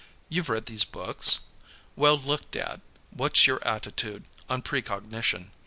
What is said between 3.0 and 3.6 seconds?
what's